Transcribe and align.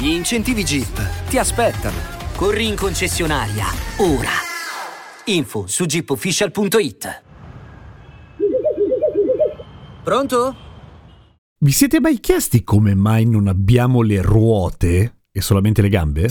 Gli 0.00 0.10
incentivi 0.10 0.62
Jeep 0.62 1.26
ti 1.28 1.38
aspettano. 1.38 1.96
Corri 2.36 2.68
in 2.68 2.76
concessionaria, 2.76 3.64
ora. 3.96 4.30
Info 5.24 5.66
su 5.66 5.86
jeepofficial.it. 5.86 7.22
Pronto? 10.04 10.56
Vi 11.58 11.72
siete 11.72 11.98
mai 11.98 12.20
chiesti 12.20 12.62
come 12.62 12.94
mai 12.94 13.24
non 13.24 13.48
abbiamo 13.48 14.02
le 14.02 14.22
ruote 14.22 15.22
e 15.32 15.40
solamente 15.40 15.82
le 15.82 15.88
gambe? 15.88 16.28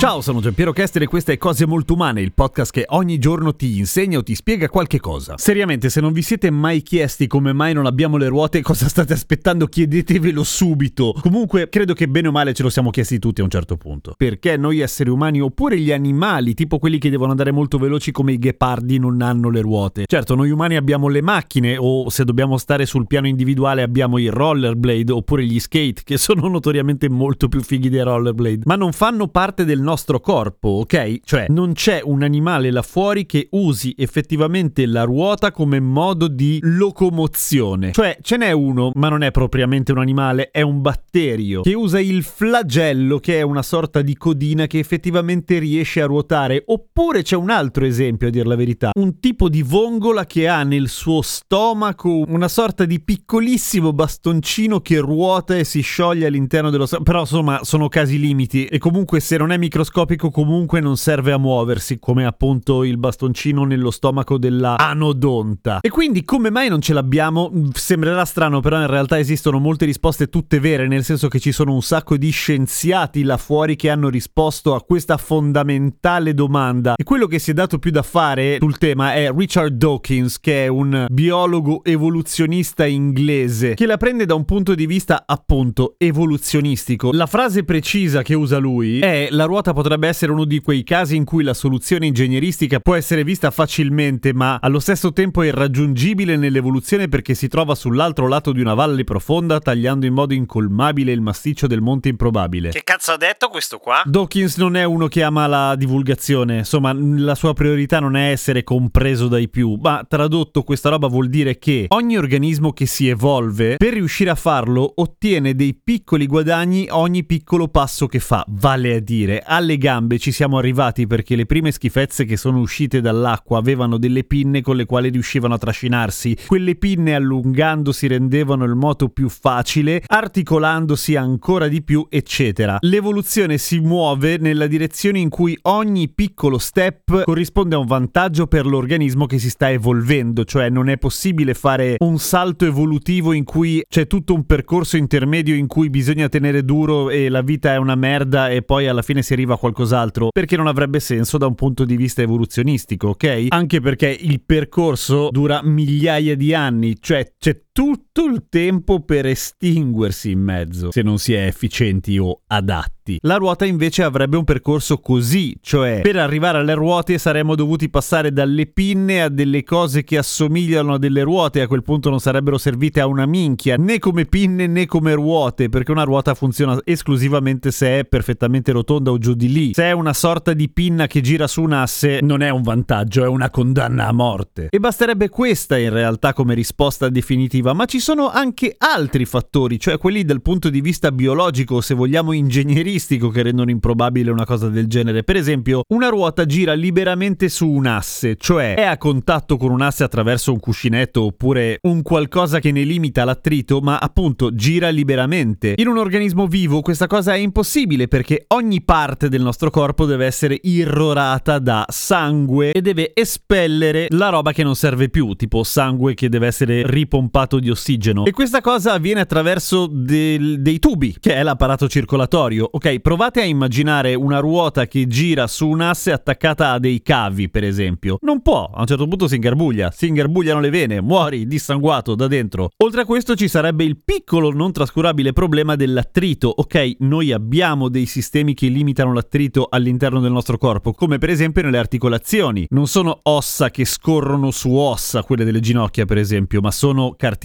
Ciao, 0.00 0.22
sono 0.22 0.40
Giampiero 0.40 0.72
Kester 0.72 1.02
e 1.02 1.06
questa 1.06 1.30
è 1.30 1.36
Cose 1.36 1.66
Molto 1.66 1.92
Umane, 1.92 2.22
il 2.22 2.32
podcast 2.32 2.72
che 2.72 2.86
ogni 2.88 3.18
giorno 3.18 3.54
ti 3.54 3.76
insegna 3.76 4.16
o 4.16 4.22
ti 4.22 4.34
spiega 4.34 4.70
qualche 4.70 4.98
cosa. 4.98 5.36
Seriamente, 5.36 5.90
se 5.90 6.00
non 6.00 6.14
vi 6.14 6.22
siete 6.22 6.50
mai 6.50 6.80
chiesti 6.80 7.26
come 7.26 7.52
mai 7.52 7.74
non 7.74 7.84
abbiamo 7.84 8.16
le 8.16 8.28
ruote, 8.28 8.62
cosa 8.64 8.88
state 8.88 9.12
aspettando, 9.12 9.66
chiedetevelo 9.66 10.42
subito. 10.42 11.14
Comunque, 11.20 11.68
credo 11.68 11.92
che 11.92 12.08
bene 12.08 12.28
o 12.28 12.30
male 12.30 12.54
ce 12.54 12.62
lo 12.62 12.70
siamo 12.70 12.88
chiesti 12.88 13.18
tutti 13.18 13.42
a 13.42 13.44
un 13.44 13.50
certo 13.50 13.76
punto. 13.76 14.14
Perché 14.16 14.56
noi 14.56 14.80
esseri 14.80 15.10
umani 15.10 15.42
oppure 15.42 15.78
gli 15.78 15.92
animali, 15.92 16.54
tipo 16.54 16.78
quelli 16.78 16.96
che 16.96 17.10
devono 17.10 17.32
andare 17.32 17.52
molto 17.52 17.76
veloci 17.76 18.10
come 18.10 18.32
i 18.32 18.38
ghepardi, 18.38 18.98
non 18.98 19.20
hanno 19.20 19.50
le 19.50 19.60
ruote? 19.60 20.04
Certo, 20.06 20.34
noi 20.34 20.48
umani 20.48 20.76
abbiamo 20.76 21.08
le 21.08 21.20
macchine 21.20 21.76
o 21.78 22.08
se 22.08 22.24
dobbiamo 22.24 22.56
stare 22.56 22.86
sul 22.86 23.06
piano 23.06 23.26
individuale 23.26 23.82
abbiamo 23.82 24.16
i 24.16 24.28
rollerblade 24.28 25.12
oppure 25.12 25.44
gli 25.44 25.60
skate, 25.60 26.00
che 26.04 26.16
sono 26.16 26.48
notoriamente 26.48 27.10
molto 27.10 27.48
più 27.48 27.60
fighi 27.60 27.90
dei 27.90 28.02
rollerblade, 28.02 28.62
ma 28.64 28.76
non 28.76 28.92
fanno 28.92 29.28
parte 29.28 29.66
del 29.66 29.76
nostro 29.76 29.88
corpo, 30.20 30.68
ok? 30.80 31.20
Cioè 31.24 31.46
non 31.48 31.72
c'è 31.72 32.00
un 32.02 32.22
animale 32.22 32.70
là 32.70 32.82
fuori 32.82 33.26
che 33.26 33.48
usi 33.50 33.94
effettivamente 33.96 34.86
la 34.86 35.04
ruota 35.04 35.50
come 35.50 35.80
modo 35.80 36.28
di 36.28 36.58
locomozione. 36.62 37.92
Cioè 37.92 38.18
ce 38.22 38.36
n'è 38.36 38.52
uno, 38.52 38.90
ma 38.94 39.08
non 39.08 39.22
è 39.22 39.30
propriamente 39.30 39.92
un 39.92 39.98
animale, 39.98 40.50
è 40.50 40.62
un 40.62 40.80
batterio 40.80 41.62
che 41.62 41.74
usa 41.74 42.00
il 42.00 42.22
flagello 42.22 43.18
che 43.18 43.38
è 43.38 43.42
una 43.42 43.62
sorta 43.62 44.02
di 44.02 44.16
codina 44.16 44.66
che 44.66 44.78
effettivamente 44.78 45.58
riesce 45.58 46.02
a 46.02 46.06
ruotare. 46.06 46.62
Oppure 46.66 47.22
c'è 47.22 47.36
un 47.36 47.50
altro 47.50 47.84
esempio 47.84 48.28
a 48.28 48.30
dir 48.30 48.46
la 48.46 48.56
verità, 48.56 48.90
un 48.98 49.20
tipo 49.20 49.48
di 49.48 49.62
vongola 49.62 50.24
che 50.24 50.48
ha 50.48 50.62
nel 50.62 50.88
suo 50.88 51.22
stomaco 51.22 52.24
una 52.26 52.48
sorta 52.48 52.84
di 52.84 53.00
piccolissimo 53.00 53.92
bastoncino 53.92 54.80
che 54.80 54.98
ruota 54.98 55.56
e 55.56 55.64
si 55.64 55.80
scioglie 55.80 56.26
all'interno 56.26 56.70
dello 56.70 56.86
stomaco. 56.86 57.10
Però 57.10 57.20
insomma 57.20 57.60
sono 57.62 57.88
casi 57.88 58.18
limiti 58.18 58.66
e 58.66 58.78
comunque 58.78 59.20
se 59.20 59.36
non 59.36 59.52
è 59.52 59.58
microscopico 59.80 60.30
comunque 60.30 60.80
non 60.80 60.98
serve 60.98 61.32
a 61.32 61.38
muoversi, 61.38 61.98
come 61.98 62.26
appunto 62.26 62.84
il 62.84 62.98
bastoncino 62.98 63.64
nello 63.64 63.90
stomaco 63.90 64.36
della 64.36 64.76
anodonta. 64.76 65.78
E 65.80 65.88
quindi 65.88 66.22
come 66.22 66.50
mai 66.50 66.68
non 66.68 66.82
ce 66.82 66.92
l'abbiamo? 66.92 67.50
Sembrerà 67.72 68.26
strano, 68.26 68.60
però 68.60 68.78
in 68.78 68.86
realtà 68.86 69.18
esistono 69.18 69.58
molte 69.58 69.86
risposte 69.86 70.28
tutte 70.28 70.60
vere, 70.60 70.86
nel 70.86 71.02
senso 71.02 71.28
che 71.28 71.40
ci 71.40 71.50
sono 71.50 71.72
un 71.72 71.80
sacco 71.80 72.18
di 72.18 72.28
scienziati 72.28 73.22
là 73.22 73.38
fuori 73.38 73.74
che 73.76 73.88
hanno 73.88 74.10
risposto 74.10 74.74
a 74.74 74.82
questa 74.82 75.16
fondamentale 75.16 76.34
domanda. 76.34 76.94
E 76.96 77.02
quello 77.02 77.26
che 77.26 77.38
si 77.38 77.52
è 77.52 77.54
dato 77.54 77.78
più 77.78 77.90
da 77.90 78.02
fare 78.02 78.58
sul 78.60 78.76
tema 78.76 79.14
è 79.14 79.32
Richard 79.34 79.76
Dawkins, 79.76 80.40
che 80.40 80.66
è 80.66 80.68
un 80.68 81.06
biologo 81.10 81.82
evoluzionista 81.84 82.84
inglese, 82.84 83.72
che 83.74 83.86
la 83.86 83.96
prende 83.96 84.26
da 84.26 84.34
un 84.34 84.44
punto 84.44 84.74
di 84.74 84.84
vista 84.84 85.22
appunto 85.24 85.94
evoluzionistico. 85.96 87.12
La 87.12 87.26
frase 87.26 87.64
precisa 87.64 88.20
che 88.20 88.34
usa 88.34 88.58
lui 88.58 88.98
è 88.98 89.28
la 89.30 89.44
ruota 89.44 89.69
potrebbe 89.72 90.08
essere 90.08 90.32
uno 90.32 90.44
di 90.44 90.60
quei 90.60 90.82
casi 90.82 91.16
in 91.16 91.24
cui 91.24 91.42
la 91.42 91.54
soluzione 91.54 92.06
ingegneristica 92.06 92.80
può 92.80 92.94
essere 92.94 93.24
vista 93.24 93.50
facilmente, 93.50 94.32
ma 94.32 94.58
allo 94.60 94.80
stesso 94.80 95.12
tempo 95.12 95.42
è 95.42 95.46
irraggiungibile 95.48 96.36
nell'evoluzione 96.36 97.08
perché 97.08 97.34
si 97.34 97.48
trova 97.48 97.74
sull'altro 97.74 98.28
lato 98.28 98.52
di 98.52 98.60
una 98.60 98.74
valle 98.74 99.04
profonda, 99.04 99.58
tagliando 99.58 100.06
in 100.06 100.12
modo 100.12 100.34
incolmabile 100.34 101.12
il 101.12 101.20
massiccio 101.20 101.66
del 101.66 101.80
monte 101.80 102.08
improbabile. 102.08 102.70
Che 102.70 102.82
cazzo 102.84 103.12
ha 103.12 103.16
detto 103.16 103.48
questo 103.48 103.78
qua? 103.78 104.02
Dawkins 104.04 104.56
non 104.56 104.76
è 104.76 104.84
uno 104.84 105.08
che 105.08 105.22
ama 105.22 105.46
la 105.46 105.74
divulgazione, 105.76 106.58
insomma, 106.58 106.92
la 106.92 107.34
sua 107.34 107.52
priorità 107.52 108.00
non 108.00 108.16
è 108.16 108.30
essere 108.30 108.62
compreso 108.62 109.28
dai 109.28 109.48
più, 109.48 109.78
ma 109.80 110.04
tradotto 110.08 110.62
questa 110.62 110.88
roba 110.88 111.06
vuol 111.06 111.28
dire 111.28 111.58
che 111.58 111.86
ogni 111.88 112.16
organismo 112.16 112.72
che 112.72 112.86
si 112.86 113.08
evolve, 113.08 113.76
per 113.76 113.92
riuscire 113.92 114.30
a 114.30 114.34
farlo, 114.34 114.92
ottiene 114.96 115.54
dei 115.54 115.74
piccoli 115.74 116.26
guadagni 116.26 116.86
ogni 116.90 117.24
piccolo 117.24 117.68
passo 117.68 118.06
che 118.06 118.18
fa, 118.18 118.44
vale 118.48 118.94
a 118.94 119.00
dire, 119.00 119.40
alle 119.60 119.78
gambe 119.78 120.18
ci 120.18 120.32
siamo 120.32 120.58
arrivati 120.58 121.06
perché 121.06 121.36
le 121.36 121.46
prime 121.46 121.70
schifezze 121.70 122.24
che 122.24 122.36
sono 122.36 122.58
uscite 122.58 123.00
dall'acqua 123.00 123.58
avevano 123.58 123.98
delle 123.98 124.24
pinne 124.24 124.62
con 124.62 124.76
le 124.76 124.86
quali 124.86 125.10
riuscivano 125.10 125.54
a 125.54 125.58
trascinarsi. 125.58 126.36
Quelle 126.46 126.74
pinne 126.74 127.14
allungandosi 127.14 128.06
rendevano 128.08 128.64
il 128.64 128.74
moto 128.74 129.08
più 129.08 129.28
facile, 129.28 130.02
articolandosi 130.04 131.14
ancora 131.14 131.68
di 131.68 131.82
più, 131.82 132.06
eccetera. 132.08 132.78
L'evoluzione 132.80 133.58
si 133.58 133.78
muove 133.78 134.38
nella 134.38 134.66
direzione 134.66 135.18
in 135.18 135.28
cui 135.28 135.56
ogni 135.62 136.08
piccolo 136.08 136.58
step 136.58 137.24
corrisponde 137.24 137.74
a 137.74 137.78
un 137.78 137.86
vantaggio 137.86 138.46
per 138.46 138.66
l'organismo 138.66 139.26
che 139.26 139.38
si 139.38 139.50
sta 139.50 139.70
evolvendo, 139.70 140.44
cioè 140.44 140.70
non 140.70 140.88
è 140.88 140.96
possibile 140.96 141.54
fare 141.54 141.96
un 141.98 142.18
salto 142.18 142.64
evolutivo 142.64 143.32
in 143.32 143.44
cui 143.44 143.84
c'è 143.88 144.06
tutto 144.06 144.34
un 144.34 144.44
percorso 144.44 144.96
intermedio 144.96 145.54
in 145.54 145.66
cui 145.66 145.90
bisogna 145.90 146.28
tenere 146.28 146.64
duro 146.64 147.10
e 147.10 147.28
la 147.28 147.42
vita 147.42 147.72
è 147.72 147.76
una 147.76 147.94
merda 147.94 148.48
e 148.48 148.62
poi 148.62 148.88
alla 148.88 149.02
fine 149.02 149.22
si 149.22 149.34
arriva 149.34 149.49
a 149.54 149.58
qualcos'altro, 149.58 150.28
perché 150.30 150.56
non 150.56 150.66
avrebbe 150.66 151.00
senso 151.00 151.38
da 151.38 151.46
un 151.46 151.54
punto 151.54 151.84
di 151.84 151.96
vista 151.96 152.22
evoluzionistico, 152.22 153.08
ok? 153.08 153.46
Anche 153.48 153.80
perché 153.80 154.08
il 154.08 154.40
percorso 154.44 155.28
dura 155.30 155.60
migliaia 155.62 156.36
di 156.36 156.54
anni, 156.54 156.96
cioè 157.00 157.32
c'è 157.38 157.60
tutto 157.72 158.24
il 158.24 158.46
tempo 158.48 159.00
per 159.00 159.26
estinguersi 159.26 160.32
in 160.32 160.40
mezzo, 160.40 160.90
se 160.90 161.02
non 161.02 161.18
si 161.18 161.32
è 161.34 161.46
efficienti 161.46 162.18
o 162.18 162.42
adatti. 162.46 163.18
La 163.22 163.36
ruota 163.36 163.64
invece 163.64 164.02
avrebbe 164.02 164.36
un 164.36 164.44
percorso 164.44 164.98
così, 164.98 165.56
cioè 165.60 166.00
per 166.02 166.16
arrivare 166.16 166.58
alle 166.58 166.74
ruote 166.74 167.18
saremmo 167.18 167.54
dovuti 167.54 167.88
passare 167.88 168.32
dalle 168.32 168.66
pinne 168.66 169.22
a 169.22 169.28
delle 169.28 169.64
cose 169.64 170.04
che 170.04 170.18
assomigliano 170.18 170.94
a 170.94 170.98
delle 170.98 171.22
ruote, 171.22 171.60
a 171.60 171.66
quel 171.66 171.82
punto 171.82 172.10
non 172.10 172.20
sarebbero 172.20 172.58
servite 172.58 173.00
a 173.00 173.06
una 173.06 173.26
minchia, 173.26 173.76
né 173.76 173.98
come 173.98 174.26
pinne 174.26 174.66
né 174.66 174.86
come 174.86 175.14
ruote, 175.14 175.68
perché 175.68 175.90
una 175.90 176.04
ruota 176.04 176.34
funziona 176.34 176.78
esclusivamente 176.84 177.70
se 177.70 178.00
è 178.00 178.04
perfettamente 178.04 178.72
rotonda 178.72 179.10
o 179.10 179.18
giù 179.18 179.34
di 179.34 179.50
lì. 179.50 179.74
Se 179.74 179.84
è 179.84 179.92
una 179.92 180.12
sorta 180.12 180.52
di 180.52 180.68
pinna 180.68 181.06
che 181.06 181.20
gira 181.20 181.46
su 181.46 181.62
un 181.62 181.72
asse, 181.72 182.20
non 182.22 182.42
è 182.42 182.50
un 182.50 182.62
vantaggio, 182.62 183.24
è 183.24 183.28
una 183.28 183.50
condanna 183.50 184.06
a 184.06 184.12
morte. 184.12 184.68
E 184.70 184.78
basterebbe 184.78 185.28
questa 185.28 185.76
in 185.78 185.90
realtà 185.90 186.32
come 186.32 186.54
risposta 186.54 187.08
definitiva, 187.08 187.59
ma 187.62 187.84
ci 187.84 188.00
sono 188.00 188.30
anche 188.30 188.74
altri 188.78 189.24
fattori, 189.24 189.78
cioè 189.78 189.98
quelli 189.98 190.24
dal 190.24 190.42
punto 190.42 190.70
di 190.70 190.80
vista 190.80 191.12
biologico, 191.12 191.80
se 191.80 191.94
vogliamo 191.94 192.32
ingegneristico, 192.32 193.28
che 193.28 193.42
rendono 193.42 193.70
improbabile 193.70 194.30
una 194.30 194.44
cosa 194.44 194.68
del 194.68 194.86
genere. 194.86 195.22
Per 195.22 195.36
esempio, 195.36 195.82
una 195.88 196.08
ruota 196.08 196.46
gira 196.46 196.72
liberamente 196.72 197.48
su 197.48 197.68
un 197.68 197.86
asse, 197.86 198.36
cioè 198.36 198.74
è 198.74 198.84
a 198.84 198.96
contatto 198.96 199.56
con 199.56 199.70
un 199.70 199.82
asse 199.82 200.04
attraverso 200.04 200.52
un 200.52 200.60
cuscinetto 200.60 201.24
oppure 201.24 201.78
un 201.82 202.02
qualcosa 202.02 202.58
che 202.58 202.72
ne 202.72 202.82
limita 202.82 203.24
l'attrito, 203.24 203.80
ma 203.80 203.98
appunto 203.98 204.54
gira 204.54 204.88
liberamente. 204.88 205.74
In 205.76 205.88
un 205.88 205.98
organismo 205.98 206.46
vivo 206.46 206.80
questa 206.80 207.06
cosa 207.06 207.34
è 207.34 207.38
impossibile 207.38 208.08
perché 208.08 208.44
ogni 208.48 208.82
parte 208.82 209.28
del 209.28 209.42
nostro 209.42 209.70
corpo 209.70 210.06
deve 210.06 210.26
essere 210.26 210.58
irrorata 210.62 211.58
da 211.58 211.84
sangue 211.88 212.72
e 212.72 212.80
deve 212.80 213.12
espellere 213.14 214.06
la 214.10 214.28
roba 214.28 214.52
che 214.52 214.62
non 214.62 214.74
serve 214.74 215.08
più, 215.08 215.34
tipo 215.34 215.62
sangue 215.62 216.14
che 216.14 216.28
deve 216.28 216.46
essere 216.46 216.82
ripompato 216.86 217.49
concentrato 217.50 217.58
di 217.58 217.70
ossigeno. 217.70 218.24
E 218.24 218.30
questa 218.30 218.60
cosa 218.60 218.92
avviene 218.92 219.20
attraverso 219.20 219.88
del, 219.90 220.62
dei 220.62 220.78
tubi, 220.78 221.16
che 221.18 221.34
è 221.34 221.42
l'apparato 221.42 221.88
circolatorio. 221.88 222.68
Ok, 222.70 223.00
provate 223.00 223.40
a 223.40 223.44
immaginare 223.44 224.14
una 224.14 224.38
ruota 224.38 224.86
che 224.86 225.06
gira 225.08 225.48
su 225.48 225.68
un 225.68 225.80
asse 225.80 226.12
attaccata 226.12 226.70
a 226.70 226.78
dei 226.78 227.02
cavi, 227.02 227.50
per 227.50 227.64
esempio. 227.64 228.18
Non 228.22 228.40
può, 228.42 228.70
a 228.72 228.80
un 228.80 228.86
certo 228.86 229.08
punto 229.08 229.26
si 229.26 229.34
ingarbuglia, 229.34 229.90
si 229.90 230.06
ingarbugliano 230.06 230.60
le 230.60 230.70
vene, 230.70 231.00
muori 231.00 231.46
dissanguato 231.46 232.14
da 232.14 232.28
dentro. 232.28 232.70
Oltre 232.78 233.02
a 233.02 233.04
questo 233.04 233.34
ci 233.34 233.48
sarebbe 233.48 233.84
il 233.84 233.98
piccolo 234.02 234.52
non 234.52 234.72
trascurabile 234.72 235.32
problema 235.32 235.74
dell'attrito. 235.74 236.52
Ok, 236.54 236.96
noi 237.00 237.32
abbiamo 237.32 237.88
dei 237.88 238.06
sistemi 238.06 238.54
che 238.54 238.68
limitano 238.68 239.12
l'attrito 239.12 239.66
all'interno 239.68 240.20
del 240.20 240.32
nostro 240.32 240.58
corpo, 240.58 240.92
come 240.92 241.18
per 241.18 241.30
esempio 241.30 241.62
nelle 241.62 241.78
articolazioni. 241.78 242.66
Non 242.70 242.86
sono 242.86 243.20
ossa 243.22 243.70
che 243.70 243.84
scorrono 243.84 244.50
su 244.50 244.74
ossa, 244.74 245.22
quelle 245.22 245.44
delle 245.44 245.60
ginocchia 245.60 246.04
per 246.04 246.18
esempio, 246.18 246.60
ma 246.60 246.70
sono 246.70 247.14
cartilagini 247.16 247.39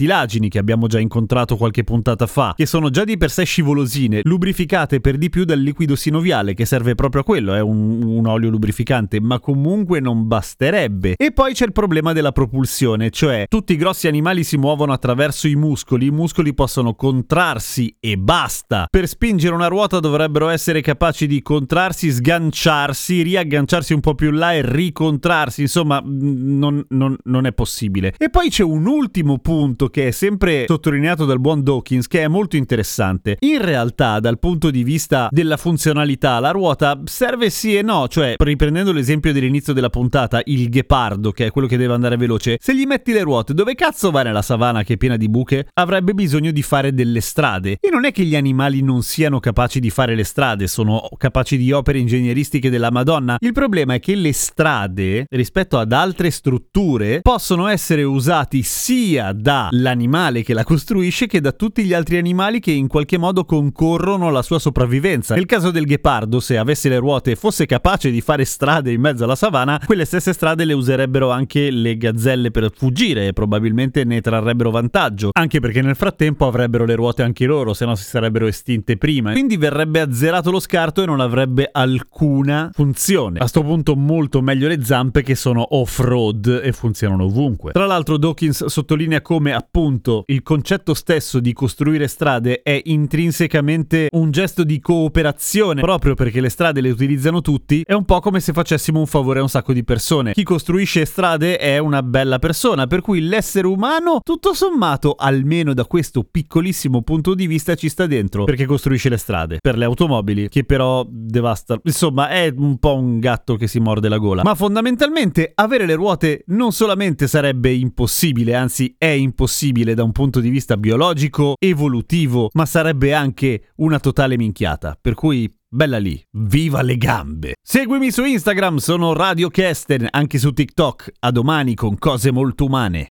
che 0.48 0.58
abbiamo 0.58 0.86
già 0.86 1.00
incontrato 1.00 1.56
qualche 1.56 1.84
puntata 1.84 2.26
fa, 2.26 2.52
che 2.56 2.66
sono 2.66 2.90
già 2.90 3.04
di 3.04 3.16
per 3.16 3.30
sé 3.30 3.44
scivolosine, 3.44 4.20
lubrificate 4.24 5.00
per 5.00 5.16
di 5.16 5.30
più 5.30 5.44
dal 5.44 5.58
liquido 5.58 5.96
sinoviale, 5.96 6.54
che 6.54 6.64
serve 6.66 6.94
proprio 6.94 7.22
a 7.22 7.24
quello, 7.24 7.54
è 7.54 7.60
un, 7.60 8.02
un 8.02 8.26
olio 8.26 8.50
lubrificante, 8.50 9.20
ma 9.20 9.40
comunque 9.40 10.00
non 10.00 10.26
basterebbe. 10.26 11.14
E 11.16 11.32
poi 11.32 11.54
c'è 11.54 11.64
il 11.64 11.72
problema 11.72 12.12
della 12.12 12.32
propulsione, 12.32 13.10
cioè 13.10 13.46
tutti 13.48 13.72
i 13.72 13.76
grossi 13.76 14.06
animali 14.06 14.44
si 14.44 14.56
muovono 14.56 14.92
attraverso 14.92 15.48
i 15.48 15.54
muscoli, 15.54 16.06
i 16.06 16.10
muscoli 16.10 16.54
possono 16.54 16.94
contrarsi 16.94 17.96
e 18.00 18.16
basta. 18.16 18.86
Per 18.90 19.08
spingere 19.08 19.54
una 19.54 19.68
ruota 19.68 20.00
dovrebbero 20.00 20.48
essere 20.48 20.80
capaci 20.80 21.26
di 21.26 21.42
contrarsi, 21.42 22.10
sganciarsi, 22.10 23.22
riagganciarsi 23.22 23.92
un 23.92 24.00
po' 24.00 24.14
più 24.14 24.30
là 24.30 24.52
e 24.52 24.62
ricontrarsi, 24.62 25.62
insomma 25.62 26.02
non, 26.04 26.84
non, 26.88 27.16
non 27.24 27.46
è 27.46 27.52
possibile. 27.52 28.14
E 28.18 28.30
poi 28.30 28.50
c'è 28.50 28.62
un 28.62 28.86
ultimo 28.86 29.38
punto 29.38 29.85
che 29.88 30.08
è 30.08 30.10
sempre 30.10 30.64
sottolineato 30.66 31.24
dal 31.24 31.40
buon 31.40 31.62
Dawkins 31.62 32.06
che 32.06 32.22
è 32.22 32.28
molto 32.28 32.56
interessante. 32.56 33.36
In 33.40 33.62
realtà 33.62 34.20
dal 34.20 34.38
punto 34.38 34.70
di 34.70 34.82
vista 34.82 35.28
della 35.30 35.56
funzionalità 35.56 36.38
la 36.38 36.50
ruota 36.50 37.00
serve 37.04 37.50
sì 37.50 37.76
e 37.76 37.82
no, 37.82 38.08
cioè 38.08 38.34
riprendendo 38.38 38.92
l'esempio 38.92 39.32
dell'inizio 39.32 39.72
della 39.72 39.90
puntata, 39.90 40.40
il 40.44 40.68
ghepardo 40.68 41.32
che 41.32 41.46
è 41.46 41.50
quello 41.50 41.66
che 41.68 41.76
deve 41.76 41.94
andare 41.94 42.16
veloce, 42.16 42.58
se 42.60 42.74
gli 42.74 42.84
metti 42.84 43.12
le 43.12 43.22
ruote 43.22 43.54
dove 43.54 43.74
cazzo 43.74 44.10
va 44.10 44.22
nella 44.22 44.42
savana 44.42 44.82
che 44.82 44.94
è 44.94 44.96
piena 44.96 45.16
di 45.16 45.28
buche? 45.28 45.68
Avrebbe 45.74 46.14
bisogno 46.14 46.50
di 46.50 46.62
fare 46.62 46.92
delle 46.92 47.20
strade. 47.20 47.78
E 47.80 47.90
non 47.90 48.04
è 48.04 48.12
che 48.12 48.24
gli 48.24 48.36
animali 48.36 48.82
non 48.82 49.02
siano 49.02 49.40
capaci 49.40 49.80
di 49.80 49.90
fare 49.90 50.14
le 50.14 50.24
strade, 50.24 50.66
sono 50.66 51.08
capaci 51.16 51.56
di 51.56 51.72
opere 51.72 51.98
ingegneristiche 51.98 52.70
della 52.70 52.90
Madonna. 52.90 53.36
Il 53.40 53.52
problema 53.52 53.94
è 53.94 54.00
che 54.00 54.14
le 54.14 54.32
strade, 54.32 55.26
rispetto 55.30 55.78
ad 55.78 55.92
altre 55.92 56.30
strutture, 56.30 57.20
possono 57.22 57.66
essere 57.68 58.02
usati 58.02 58.62
sia 58.62 59.32
dall'animale 59.76 60.42
che 60.42 60.54
la 60.54 60.64
costruisce 60.64 61.26
che 61.26 61.40
da 61.40 61.52
tutti 61.52 61.84
gli 61.84 61.92
altri 61.92 62.16
animali 62.16 62.60
che 62.60 62.72
in 62.72 62.88
qualche 62.88 63.18
modo 63.18 63.44
concorrono 63.44 64.28
alla 64.28 64.42
sua 64.42 64.58
sopravvivenza. 64.58 65.34
Nel 65.34 65.46
caso 65.46 65.70
del 65.70 65.84
ghepardo, 65.84 66.40
se 66.40 66.56
avesse 66.56 66.88
le 66.88 66.98
ruote 66.98 67.32
e 67.32 67.36
fosse 67.36 67.66
capace 67.66 68.10
di 68.10 68.20
fare 68.20 68.44
strade 68.44 68.92
in 68.92 69.00
mezzo 69.00 69.24
alla 69.24 69.36
savana, 69.36 69.80
quelle 69.84 70.04
stesse 70.04 70.32
strade 70.32 70.64
le 70.64 70.72
userebbero 70.72 71.30
anche 71.30 71.70
le 71.70 71.96
gazzelle 71.96 72.50
per 72.50 72.70
fuggire 72.74 73.28
e 73.28 73.32
probabilmente 73.32 74.04
ne 74.04 74.20
trarrebbero 74.20 74.70
vantaggio, 74.70 75.30
anche 75.32 75.60
perché 75.60 75.82
nel 75.82 75.96
frattempo 75.96 76.46
avrebbero 76.46 76.84
le 76.84 76.94
ruote 76.94 77.22
anche 77.22 77.46
loro, 77.46 77.74
se 77.74 77.84
no 77.84 77.94
si 77.94 78.04
sarebbero 78.04 78.46
estinte 78.46 78.96
prima. 78.96 79.32
Quindi 79.32 79.56
verrebbe 79.56 80.00
azzerato 80.00 80.50
lo 80.50 80.60
scarto 80.60 81.02
e 81.02 81.06
non 81.06 81.20
avrebbe 81.20 81.68
alcuna 81.70 82.70
funzione. 82.72 83.38
A 83.38 83.46
sto 83.46 83.62
punto 83.62 83.94
molto 83.96 84.40
meglio 84.40 84.68
le 84.68 84.82
zampe 84.82 85.22
che 85.22 85.34
sono 85.34 85.66
off-road 85.76 86.60
e 86.62 86.72
funzionano 86.72 87.24
ovunque. 87.24 87.72
Tra 87.72 87.86
l'altro 87.86 88.16
Dawkins 88.16 88.66
sottolinea 88.66 89.20
come 89.20 89.52
appunto 89.66 90.22
il 90.26 90.42
concetto 90.42 90.94
stesso 90.94 91.40
di 91.40 91.52
costruire 91.52 92.06
strade 92.06 92.62
è 92.62 92.80
intrinsecamente 92.84 94.08
un 94.12 94.30
gesto 94.30 94.62
di 94.62 94.78
cooperazione, 94.80 95.80
proprio 95.80 96.14
perché 96.14 96.40
le 96.40 96.48
strade 96.48 96.80
le 96.80 96.90
utilizzano 96.90 97.40
tutti, 97.40 97.82
è 97.84 97.92
un 97.92 98.04
po' 98.04 98.20
come 98.20 98.38
se 98.38 98.52
facessimo 98.52 99.00
un 99.00 99.06
favore 99.06 99.40
a 99.40 99.42
un 99.42 99.48
sacco 99.48 99.72
di 99.72 99.82
persone. 99.82 100.32
Chi 100.32 100.44
costruisce 100.44 101.04
strade 101.04 101.58
è 101.58 101.78
una 101.78 102.02
bella 102.02 102.38
persona, 102.38 102.86
per 102.86 103.00
cui 103.00 103.20
l'essere 103.20 103.66
umano, 103.66 104.20
tutto 104.22 104.54
sommato, 104.54 105.14
almeno 105.18 105.74
da 105.74 105.84
questo 105.84 106.22
piccolissimo 106.22 107.02
punto 107.02 107.34
di 107.34 107.46
vista, 107.46 107.74
ci 107.74 107.88
sta 107.88 108.06
dentro, 108.06 108.44
perché 108.44 108.66
costruisce 108.66 109.08
le 109.08 109.18
strade. 109.18 109.58
Per 109.60 109.76
le 109.76 109.84
automobili, 109.84 110.48
che 110.48 110.64
però 110.64 111.04
devasta. 111.08 111.78
Insomma, 111.82 112.28
è 112.28 112.52
un 112.56 112.78
po' 112.78 112.94
un 112.94 113.18
gatto 113.18 113.56
che 113.56 113.66
si 113.66 113.80
morde 113.80 114.08
la 114.08 114.18
gola. 114.18 114.42
Ma 114.44 114.54
fondamentalmente 114.54 115.50
avere 115.54 115.86
le 115.86 115.94
ruote 115.94 116.44
non 116.48 116.70
solamente 116.70 117.26
sarebbe 117.26 117.72
impossibile, 117.72 118.54
anzi 118.54 118.94
è 118.96 119.06
impossibile 119.06 119.54
da 119.94 120.02
un 120.02 120.12
punto 120.12 120.40
di 120.40 120.50
vista 120.50 120.76
biologico, 120.76 121.54
evolutivo, 121.58 122.50
ma 122.52 122.66
sarebbe 122.66 123.14
anche 123.14 123.72
una 123.76 123.98
totale 123.98 124.36
minchiata. 124.36 124.96
Per 125.00 125.14
cui 125.14 125.50
Bella 125.68 125.98
lì, 125.98 126.22
viva 126.30 126.80
le 126.80 126.96
gambe! 126.96 127.54
Seguimi 127.60 128.10
su 128.10 128.24
Instagram, 128.24 128.76
sono 128.76 129.12
Radio 129.12 129.48
Kesten, 129.48 130.06
anche 130.10 130.38
su 130.38 130.52
TikTok. 130.52 131.12
A 131.20 131.30
domani 131.32 131.74
con 131.74 131.98
cose 131.98 132.30
molto 132.30 132.64
umane. 132.66 133.08